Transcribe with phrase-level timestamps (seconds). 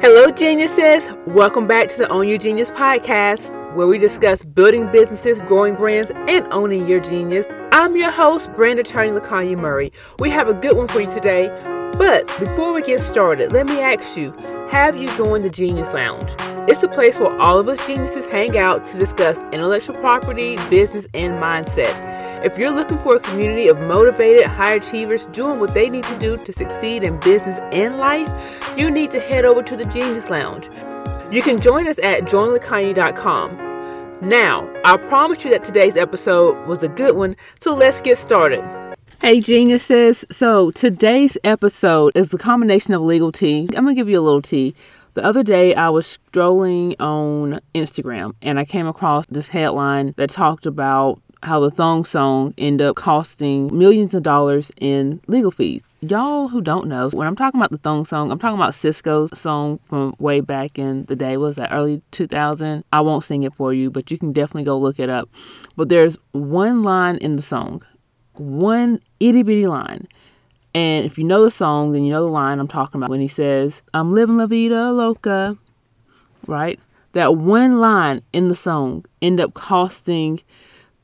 [0.00, 1.10] Hello, geniuses.
[1.26, 6.12] Welcome back to the Own Your Genius podcast, where we discuss building businesses, growing brands,
[6.28, 7.46] and owning your genius.
[7.72, 9.90] I'm your host, brand attorney LaKanya Murray.
[10.20, 11.48] We have a good one for you today.
[11.98, 14.30] But before we get started, let me ask you
[14.70, 16.30] have you joined the Genius Lounge?
[16.68, 21.08] It's a place where all of us geniuses hang out to discuss intellectual property, business,
[21.12, 22.27] and mindset.
[22.44, 26.18] If you're looking for a community of motivated high achievers doing what they need to
[26.20, 28.30] do to succeed in business and life,
[28.76, 30.68] you need to head over to the Genius Lounge.
[31.32, 33.56] You can join us at joinlakanya.com.
[34.20, 38.62] Now, I promise you that today's episode was a good one, so let's get started.
[39.20, 43.68] Hey geniuses, so today's episode is the combination of legal tea.
[43.76, 44.76] I'm gonna give you a little tea
[45.18, 50.30] the other day, I was strolling on Instagram and I came across this headline that
[50.30, 55.82] talked about how the thong song ended up costing millions of dollars in legal fees.
[56.00, 59.36] Y'all who don't know, when I'm talking about the thong song, I'm talking about Sisqó's
[59.38, 61.36] song from way back in the day.
[61.36, 62.84] was that early 2000?
[62.92, 65.28] I won't sing it for you, but you can definitely go look it up.
[65.76, 67.82] But there's one line in the song,
[68.34, 70.06] one itty bitty line
[70.74, 73.20] and if you know the song, then you know the line I'm talking about when
[73.20, 75.56] he says, I'm living La Vida Loca,
[76.46, 76.78] right?
[77.12, 80.40] That one line in the song end up costing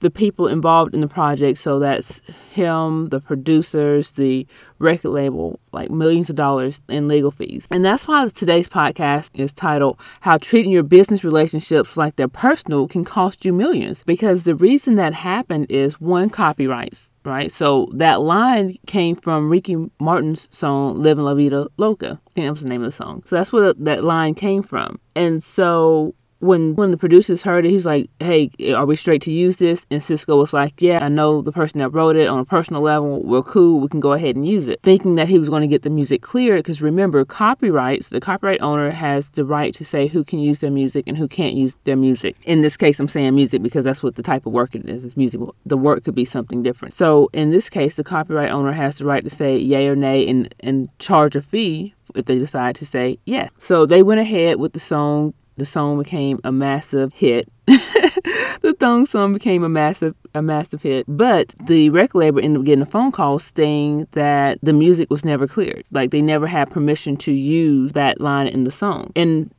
[0.05, 4.47] the people involved in the project, so that's him, the producers, the
[4.79, 7.67] record label, like millions of dollars in legal fees.
[7.71, 12.87] And that's why today's podcast is titled How Treating Your Business Relationships Like They're Personal
[12.87, 14.05] Can Cost You Millions.
[14.05, 17.51] Because the reason that happened is one, copyrights right?
[17.51, 22.51] So that line came from Ricky Martin's song "Living La Vida Loca." I think that
[22.51, 23.23] was the name of the song.
[23.25, 25.01] So that's where that line came from.
[25.17, 29.33] And so when when the producers heard it, he's like, "Hey, are we straight to
[29.33, 32.39] use this?" And Sisqó was like, "Yeah, I know the person that wrote it on
[32.39, 33.23] a personal level.
[33.23, 33.81] We're cool.
[33.81, 35.91] We can go ahead and use it." Thinking that he was going to get the
[35.91, 38.11] music cleared, because remember, copyrights.
[38.11, 41.28] The copyright owner has the right to say who can use their music and who
[41.28, 42.36] can't use their music.
[42.45, 45.05] In this case, I'm saying music because that's what the type of work it is.
[45.05, 45.41] It's music.
[45.64, 46.95] The work could be something different.
[46.95, 50.29] So in this case, the copyright owner has the right to say yay or nay
[50.29, 53.48] and and charge a fee if they decide to say yes.
[53.58, 57.48] So they went ahead with the song the song became a massive hit.
[57.67, 61.05] the thong song became a massive a massive hit.
[61.09, 65.25] But the record label ended up getting a phone call saying that the music was
[65.25, 65.85] never cleared.
[65.91, 69.13] Like they never had permission to use that line in the song.
[69.14, 69.55] And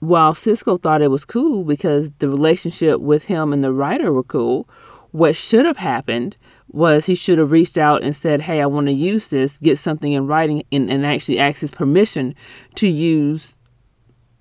[0.00, 4.24] while Sisqó thought it was cool because the relationship with him and the writer were
[4.24, 4.68] cool,
[5.12, 6.36] what should have happened
[6.68, 9.78] was he should have reached out and said, Hey, I want to use this, get
[9.78, 12.34] something in writing, and, and actually ask his permission
[12.76, 13.54] to use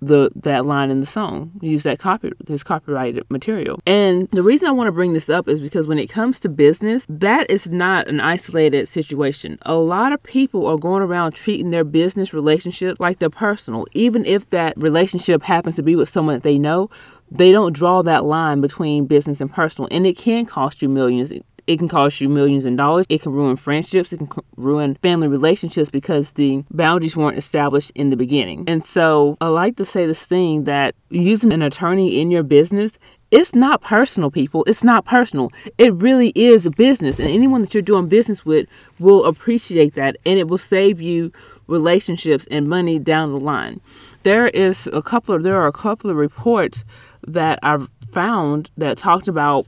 [0.02, 1.52] the that line in the song.
[1.62, 3.80] Use that copy his copyrighted material.
[3.86, 6.50] And the reason i want to bring this up is because when it comes to
[6.50, 9.60] business that is not an isolated situation.
[9.64, 13.86] A lot of people are going around treating their business relationship like they're personal.
[13.94, 16.90] Even if that relationship happens to be with someone that they know
[17.32, 21.32] they don't draw that line between business and personal and it can cost you millions
[21.72, 23.06] it can cost you millions in dollars.
[23.10, 24.12] It can ruin friendships.
[24.12, 28.66] It can ruin family relationships because the boundaries weren't established in the beginning.
[28.68, 33.00] And so I like to say this thing that using an attorney in your business
[33.32, 34.66] it's not personal, people.
[34.68, 35.54] It's not personal.
[35.78, 37.18] It really is a business.
[37.18, 38.68] And anyone that you're doing business with
[39.00, 41.32] will appreciate that and it will save you
[41.68, 43.80] relationships and money down the line.
[44.24, 46.84] There is a couple of, there are a couple of reports
[47.26, 49.66] that I've found that talked about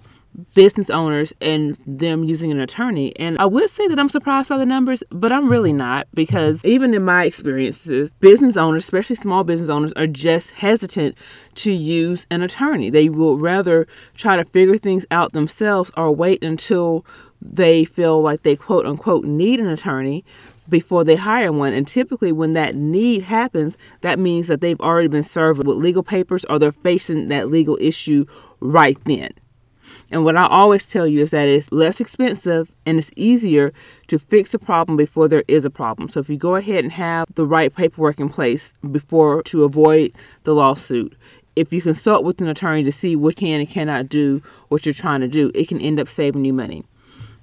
[0.53, 3.16] business owners and them using an attorney.
[3.17, 6.63] And I would say that I'm surprised by the numbers, but I'm really not because
[6.66, 11.17] even in my experiences, business owners, especially small business owners, are just hesitant
[11.55, 12.89] to use an attorney.
[12.89, 17.05] They will rather try to figure things out themselves or wait until
[17.41, 20.23] they feel like they quote unquote need an attorney
[20.69, 21.73] before they hire one.
[21.73, 26.03] And typically, when that need happens, that means that they've already been served with legal
[26.03, 28.25] papers or they're facing that legal issue
[28.61, 29.31] right then.
[30.13, 33.74] And what I always tell you is that it's less expensive and it's easier
[34.09, 36.07] to fix a problem before there is a problem.
[36.07, 40.14] So if you go ahead and have the right paperwork in place before to avoid
[40.43, 41.17] the lawsuit,
[41.55, 44.93] if you consult with an attorney to see what can and cannot do what you're
[44.93, 46.84] trying to do, it can end up saving you money.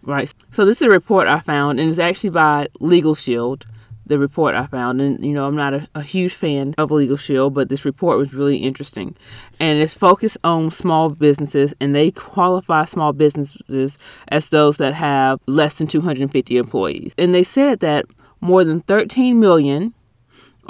[0.02, 0.32] Right.
[0.52, 3.66] So this is a report I found and it's actually by Legal Shield
[4.10, 5.00] the report I found.
[5.00, 8.18] And, you know, I'm not a, a, huge fan of Legal Shield, but this report
[8.18, 9.16] was really interesting.
[9.58, 13.96] And it's focused on small businesses, and they qualify small businesses
[14.28, 17.14] as those that have less than 250 employees.
[17.16, 18.04] And they said that
[18.40, 19.94] more than 13 million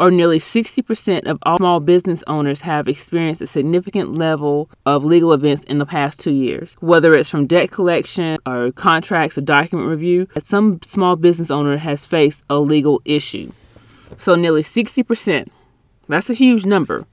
[0.00, 5.34] or nearly 60% of all small business owners have experienced a significant level of legal
[5.34, 9.90] events in the past two years, whether it's from debt collection or contracts or document
[9.90, 10.26] review.
[10.38, 13.52] Some small business owner has faced a legal issue.
[14.16, 15.48] So nearly 60%,
[16.08, 17.06] That's a huge number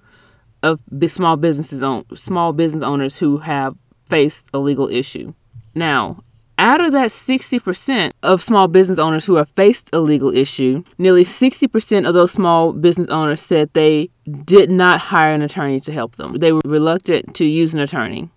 [0.64, 3.76] of the small businesses on small business owners who have
[4.06, 5.34] faced a legal issue.
[5.76, 6.24] Now,
[6.58, 11.24] out of that 60% of small business owners who have faced a legal issue, nearly
[11.24, 14.10] 60% of those small business owners said they
[14.44, 16.38] did not hire an attorney to help them.
[16.38, 18.30] They were reluctant to use an attorney.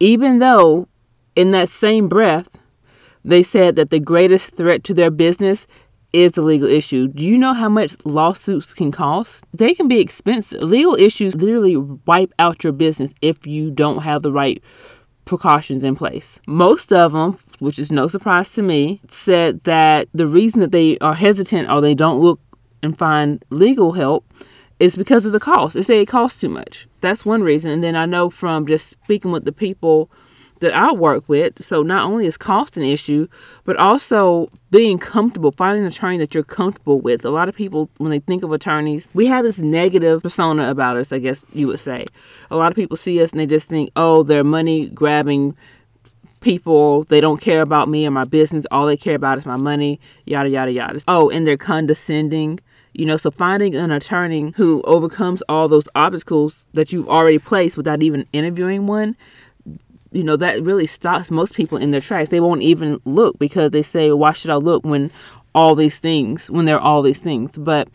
[0.00, 0.88] Even though,
[1.36, 2.58] in that same breath,
[3.24, 5.66] they said that the greatest threat to their business
[6.12, 7.08] is the legal issue.
[7.08, 9.44] Do you know how much lawsuits can cost?
[9.52, 10.62] They can be expensive.
[10.62, 14.62] Legal issues literally wipe out your business if you don't have the right
[15.24, 16.40] precautions in place.
[16.46, 20.98] Most of them, which is no surprise to me, said that the reason that they
[20.98, 22.40] are hesitant or they don't look
[22.82, 24.24] and find legal help
[24.78, 25.74] is because of the cost.
[25.74, 26.88] They say it costs too much.
[27.00, 27.70] That's one reason.
[27.70, 30.10] And then I know from just speaking with the people
[30.64, 31.62] that I work with.
[31.62, 33.28] So not only is cost an issue,
[33.64, 37.24] but also being comfortable, finding an attorney that you're comfortable with.
[37.24, 40.96] A lot of people, when they think of attorneys, we have this negative persona about
[40.96, 42.06] us, I guess you would say.
[42.50, 45.56] A lot of people see us and they just think, oh, they're money grabbing
[46.40, 47.04] people.
[47.04, 48.66] They don't care about me or my business.
[48.70, 51.00] All they care about is my money, yada, yada, yada.
[51.06, 52.60] Oh, and they're condescending.
[52.92, 57.76] You know, so finding an attorney who overcomes all those obstacles that you've already placed
[57.76, 59.16] without even interviewing one
[60.14, 62.30] you know that really stops most people in their tracks.
[62.30, 65.10] They won't even look because they say why should i look when
[65.54, 67.58] all these things when there are all these things?
[67.58, 67.88] But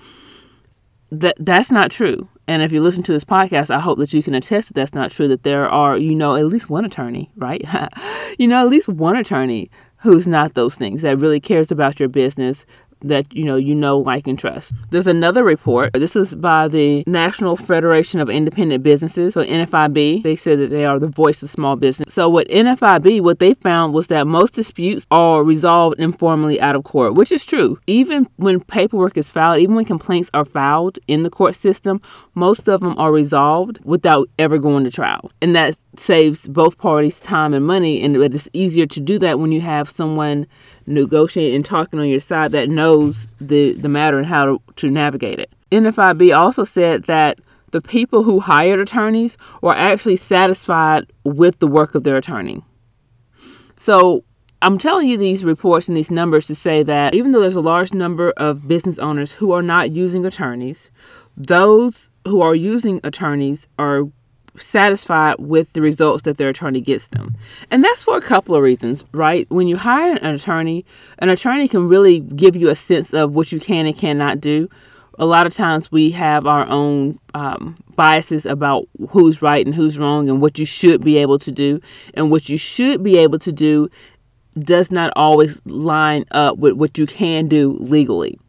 [1.11, 2.27] that that's not true.
[2.47, 4.93] And if you listen to this podcast i hope that you can attest that that's
[4.93, 7.63] not true that there are you know at least one attorney right?
[8.37, 12.07] You know at least one attorney who's not those things that really cares about your
[12.07, 12.65] business
[13.01, 14.73] that you know you know like and trust.
[14.89, 15.93] There's another report.
[15.93, 20.85] This is by the national federation of independent businesses so nfib they said that they
[20.85, 22.13] are the voice of small business.
[22.13, 26.83] So what nfib what they found was that most disputes are resolved informally out of
[26.83, 27.79] court which is true.
[27.87, 32.01] Even when paperwork is filed even when complaints are filed in the court system
[32.35, 35.31] most of them are resolved without ever going to trial.
[35.41, 39.51] And that saves both parties time and money and it's easier to do that when
[39.51, 40.45] you have someone
[40.89, 44.89] negotiating and talking on your side that knows the, the matter and how to, to
[44.89, 45.53] navigate it.
[45.71, 47.39] NFIB also said that
[47.71, 52.63] the people who hired attorneys were actually satisfied with the work of their attorney.
[53.77, 54.23] So
[54.61, 57.61] I'm telling you these reports and these numbers to say that even though there's a
[57.61, 60.89] large number of business owners who are not using attorneys,
[61.37, 64.09] those who are using attorneys are
[64.61, 67.35] satisfied with the results that their attorney gets them.
[67.71, 69.49] And that's for a couple of reasons, right?
[69.49, 70.85] When you hire an attorney,
[71.19, 74.69] an attorney can really give you a sense of what you can and cannot do.
[75.17, 79.99] A lot of times we have our own um, biases about who's right and who's
[79.99, 81.81] wrong and what you should be able to do.
[82.13, 83.89] And what you should be able to do
[84.57, 88.39] does not always line up with what you can do legally.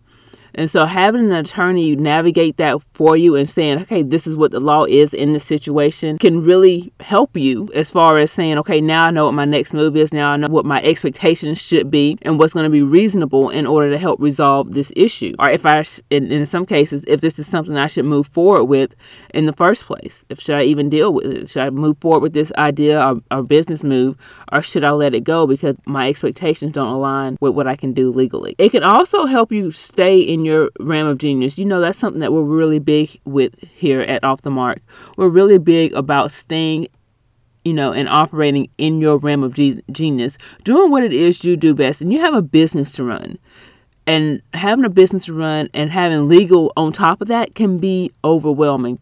[0.54, 4.50] And so having an attorney navigate that for you and saying, okay, this is what
[4.50, 8.80] the law is in this situation can really help you as far as saying, okay,
[8.80, 10.12] now I know what my next move is.
[10.12, 13.66] Now I know what my expectations should be and what's going to be reasonable in
[13.66, 15.34] order to help resolve this issue.
[15.38, 18.64] Or if I, in, in some cases, if this is something I should move forward
[18.64, 18.96] with
[19.34, 21.48] in the first place, if should I even deal with it?
[21.48, 24.16] Should I move forward with this idea or, or business move
[24.52, 27.92] or should I let it go because my expectations don't align with what I can
[27.92, 28.54] do legally?
[28.58, 31.58] It can also help you stay in in your realm of genius.
[31.58, 34.80] You know, that's something that we're really big with here at Off the Mark.
[35.16, 36.88] We're really big about staying
[37.62, 41.74] you know, and operating in your realm of genius, doing what it is you do
[41.74, 43.38] best, and you have a business to run.
[44.06, 48.12] And having a business to run and having legal on top of that can be
[48.24, 48.98] overwhelming.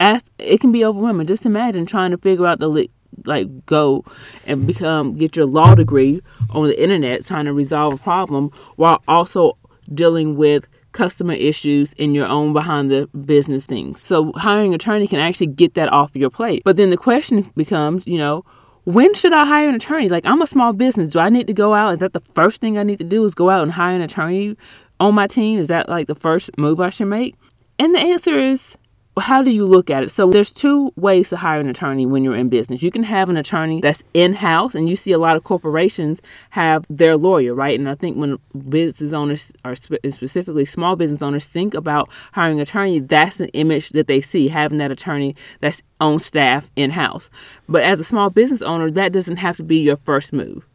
[0.00, 1.28] As it can be overwhelming.
[1.28, 2.88] Just imagine trying to figure out the
[3.24, 4.04] like go
[4.46, 6.20] and become get your law degree
[6.50, 9.56] on the internet, trying to resolve a problem while also
[9.92, 14.00] dealing with customer issues in your own behind the business things.
[14.04, 16.62] So hiring an attorney can actually get that off your plate.
[16.64, 18.44] But then the question becomes, you know,
[18.84, 20.08] when should I hire an attorney?
[20.08, 21.10] Like I'm a small business.
[21.10, 21.94] Do I need to go out?
[21.94, 24.02] Is that the first thing I need to do is go out and hire an
[24.02, 24.56] attorney
[25.00, 25.58] on my team?
[25.58, 27.34] Is that like the first move I should make?
[27.78, 28.78] And the answer is
[29.18, 30.10] how do you look at it?
[30.10, 32.82] So there's two ways to hire an attorney when you're in business.
[32.82, 36.84] You can have an attorney that's in-house, and you see a lot of corporations have
[36.90, 37.78] their lawyer, right?
[37.78, 42.62] And I think when business owners, or specifically small business owners, think about hiring an
[42.62, 47.30] attorney, that's the image that they see, having that attorney that's on staff in-house.
[47.68, 50.66] But as a small business owner, that doesn't have to be your first move.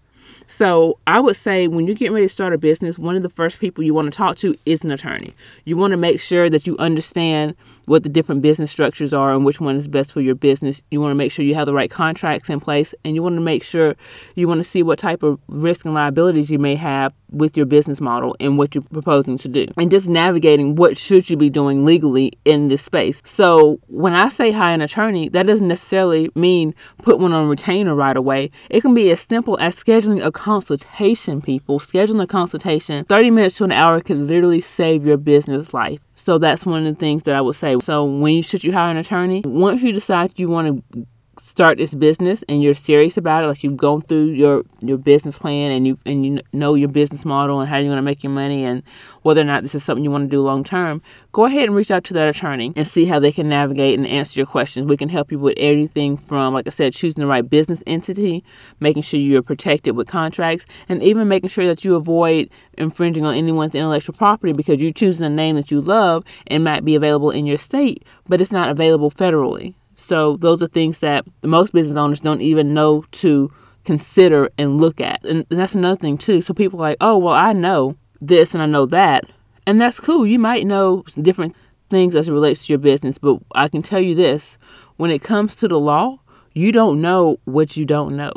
[0.49, 3.29] So I would say when you're getting ready to start a business, one of the
[3.29, 5.33] first people you want to talk to is an attorney.
[5.63, 9.45] You want to make sure that you understand what the different business structures are and
[9.45, 10.81] which one is best for your business.
[10.89, 13.35] You want to make sure you have the right contracts in place and you want
[13.35, 13.95] to make sure
[14.33, 17.65] you want to see what type of risk and liabilities you may have with your
[17.65, 19.67] business model and what you're proposing to do.
[19.77, 23.21] And just navigating what should you be doing legally in this space.
[23.23, 27.95] So when I say hire an attorney, that doesn't necessarily mean put one on retainer
[27.95, 28.51] right away.
[28.69, 31.79] It can be as simple as scheduling a consultation, people.
[31.79, 35.99] Scheduling a consultation, 30 minutes to an hour could literally save your business life.
[36.15, 37.77] So that's one of the things that I would say.
[37.79, 39.41] So when should you hire an attorney?
[39.45, 41.05] Once you decide you want to
[41.39, 45.37] start this business and you're serious about it, like you've gone through your your business
[45.37, 48.23] plan and you and you know your business model and how you're going to make
[48.23, 48.83] your money and
[49.23, 51.75] whether or not this is something you want to do long term, go ahead and
[51.75, 54.87] reach out to that attorney and see how they can navigate and answer your questions.
[54.87, 58.43] We can help you with everything from, like I said, choosing the right business entity,
[58.79, 63.35] making sure you're protected with contracts, and even making sure that you avoid infringing on
[63.35, 67.31] anyone's intellectual property because you're choosing a name that you love and might be available
[67.31, 69.75] in your state, but it's not available federally.
[69.99, 73.51] So those are things that most business owners don't even know to
[73.83, 75.23] consider and look at.
[75.25, 76.41] And that's another thing too.
[76.41, 79.25] So people are like, oh, well, I know this and I know that.
[79.67, 80.25] And that's cool.
[80.25, 81.55] You might know different
[81.89, 84.57] things as it relates to your business, but I can tell you this
[84.97, 86.19] when it comes to the law,
[86.53, 88.31] you don't know what you don't know.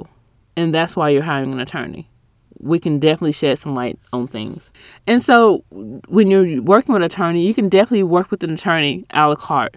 [0.57, 2.11] And that's why you're hiring an attorney.
[2.59, 4.71] We can definitely shed some light on things.
[5.07, 9.05] And so when you're working with an attorney, you can definitely work with an attorney
[9.11, 9.77] a la carte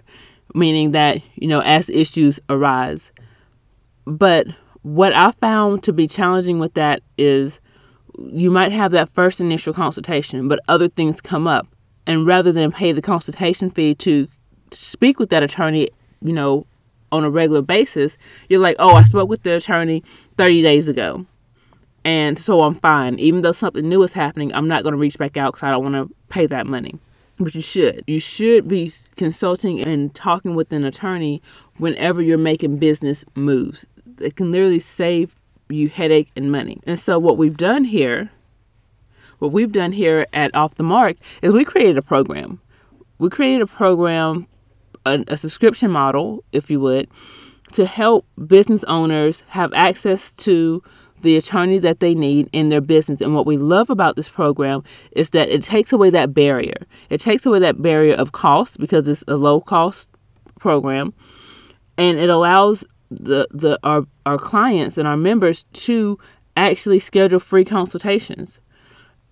[0.54, 3.12] meaning that, you know, as issues arise.
[4.04, 4.46] But
[4.82, 7.60] what I found to be challenging with that is
[8.18, 11.66] you might have that first initial consultation, but other things come up.
[12.06, 14.28] And rather than pay the consultation fee to
[14.70, 15.90] speak with that attorney,
[16.22, 16.66] you know,
[17.10, 18.16] on a regular basis,
[18.48, 20.04] you're like, oh, I spoke with the attorney
[20.36, 21.26] 30 days ago.
[22.04, 23.18] And so I'm fine.
[23.18, 25.72] Even though something new is happening, I'm not going to reach back out because I
[25.72, 27.00] don't want to pay that money
[27.38, 28.04] but you should.
[28.06, 31.42] You should be consulting and talking with an attorney
[31.78, 33.86] whenever you're making business moves.
[34.20, 35.36] It can literally save
[35.68, 36.80] you headache and money.
[36.86, 38.30] And so what we've done here,
[39.38, 42.60] what we've done here at Off the Mark is we created a program.
[43.18, 44.46] We created a program,
[45.04, 47.08] a, a subscription model, if you would,
[47.72, 50.82] to help business owners have access to
[51.22, 53.20] the attorney that they need in their business.
[53.20, 54.82] And what we love about this program
[55.12, 56.86] is that it takes away that barrier.
[57.10, 60.08] It takes away that barrier of cost because it's a low cost
[60.58, 61.14] program
[61.98, 66.18] and it allows the, the our, our clients and our members to
[66.56, 68.60] actually schedule free consultations.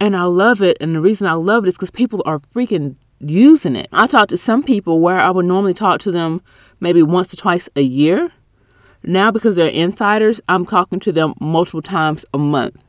[0.00, 0.76] And I love it.
[0.80, 3.88] And the reason I love it is because people are freaking using it.
[3.92, 6.42] I talk to some people where I would normally talk to them
[6.80, 8.32] maybe once or twice a year
[9.06, 12.82] now, because they're insiders, I'm talking to them multiple times a month.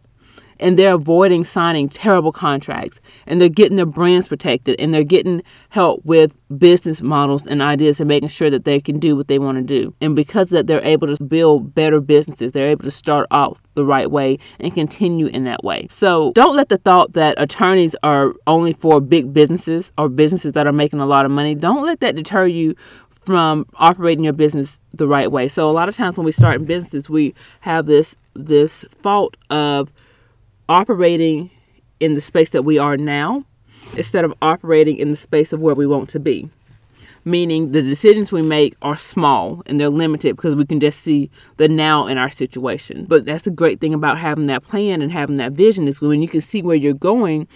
[0.58, 3.02] And they're avoiding signing terrible contracts.
[3.28, 4.80] And they're getting their brands protected.
[4.80, 8.98] And they're getting help with business models and ideas and making sure that they can
[8.98, 9.94] do what they want to do.
[10.00, 13.84] And because that they're able to build better businesses, they're able to start off the
[13.84, 15.88] right way and continue in that way.
[15.90, 20.68] So don't let the thought that attorneys are only for big businesses or businesses that
[20.68, 22.76] are making a lot of money, don't let that deter you
[23.26, 25.48] from operating your business the right way.
[25.48, 29.36] So a lot of times when we start in business, we have this this fault
[29.50, 29.92] of
[30.68, 31.50] operating
[32.00, 33.46] in the space that we are now
[33.96, 36.50] instead of operating in the space of where we want to be.
[37.24, 41.32] Meaning the decisions we make are small and they're limited because we can just see
[41.58, 43.06] the now in our situation.
[43.06, 46.22] But that's the great thing about having that plan and having that vision is when
[46.22, 47.48] you can see where you're going,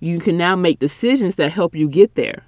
[0.00, 2.44] you can now make decisions that help you get there.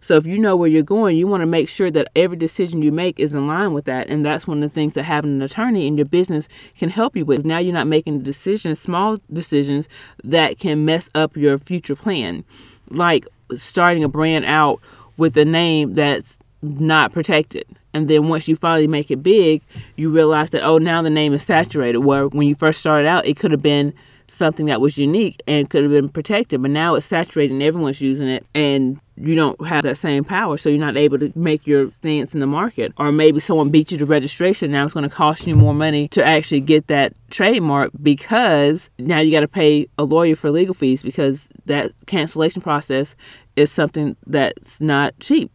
[0.00, 2.82] So if you know where you're going, you want to make sure that every decision
[2.82, 4.08] you make is in line with that.
[4.08, 7.16] And that's one of the things that having an attorney in your business can help
[7.16, 7.44] you with.
[7.44, 9.88] Now you're not making decisions, small decisions
[10.24, 12.44] that can mess up your future plan,
[12.88, 14.80] like starting a brand out
[15.16, 17.66] with a name that's not protected.
[17.92, 19.62] And then once you finally make it big,
[19.96, 21.98] you realize that, oh, now the name is saturated.
[21.98, 23.92] Where when you first started out, it could have been
[24.28, 28.00] something that was unique and could have been protected, but now it's saturated and everyone's
[28.00, 28.46] using it.
[28.54, 32.32] And you don't have that same power, so you're not able to make your stance
[32.32, 32.92] in the market.
[32.96, 34.70] Or maybe someone beat you to registration.
[34.70, 39.18] Now it's going to cost you more money to actually get that trademark because now
[39.18, 43.14] you got to pay a lawyer for legal fees because that cancellation process
[43.56, 45.50] is something that's not cheap.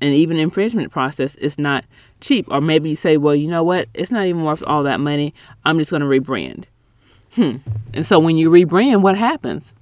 [0.00, 1.84] And even infringement process is not
[2.20, 2.46] cheap.
[2.48, 3.88] Or maybe you say, well, you know what?
[3.92, 5.34] It's not even worth all that money.
[5.64, 6.64] I'm just going to rebrand.
[7.34, 7.56] Hmm.
[7.92, 9.74] And so when you rebrand, what happens?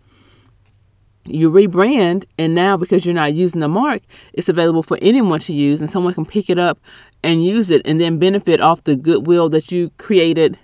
[1.30, 5.52] You rebrand and now because you're not using the mark it's available for anyone to
[5.52, 6.78] use and someone can pick it up
[7.22, 10.58] and use it and then benefit off the goodwill that you created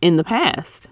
[0.00, 0.88] in the past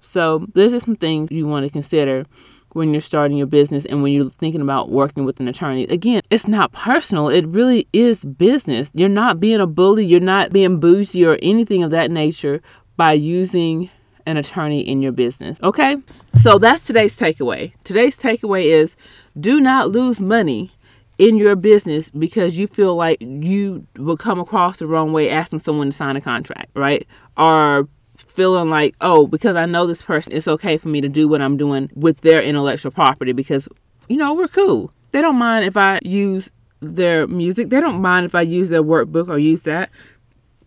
[0.00, 2.24] So, there's just some things you want to consider
[2.72, 5.84] when you're starting your business and when you're thinking about working with an attorney.
[5.84, 8.90] Again, it's not personal, it really is business.
[8.94, 12.60] You're not being a bully, you're not being bougie or anything of that nature
[12.96, 13.90] by using
[14.26, 15.60] an attorney in your business.
[15.62, 15.96] Okay?
[16.36, 17.72] So that's today's takeaway.
[17.84, 18.96] Today's takeaway is
[19.38, 20.72] do not lose money
[21.18, 25.58] in your business because you feel like you will come across the wrong way asking
[25.58, 27.06] someone to sign a contract, right?
[27.36, 31.28] Or feeling like, oh, because I know this person, it's okay for me to do
[31.28, 33.68] what I'm doing with their intellectual property because,
[34.08, 34.92] you know, we're cool.
[35.12, 36.50] They don't mind if I use
[36.80, 39.90] their music, they don't mind if I use their workbook or use that.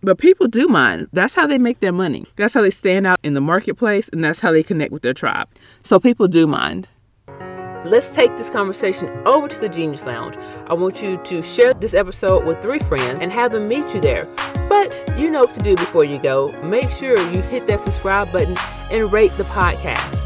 [0.03, 1.07] But people do mind.
[1.13, 2.25] That's how they make their money.
[2.35, 5.13] That's how they stand out in the marketplace and that's how they connect with their
[5.13, 5.47] tribe.
[5.85, 6.89] So people do mind.
[7.85, 10.35] Let's take this conversation over to the Genius Lounge.
[10.67, 14.01] I want you to share this episode with three friends and have them meet you
[14.01, 14.25] there.
[14.67, 16.51] But you know what to do before you go.
[16.63, 18.57] Make sure you hit that subscribe button
[18.91, 20.19] and rate the podcast.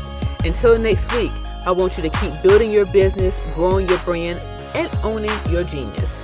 [0.46, 1.32] Until next week,
[1.66, 4.40] I want you to keep building your business, growing your brand,
[4.76, 6.17] and owning your genius.